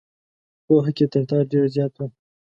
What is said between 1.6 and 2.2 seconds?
زیات ول.